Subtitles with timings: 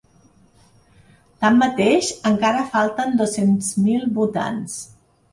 [1.43, 4.79] Tanmateix, encara falten dos-cents mil votants.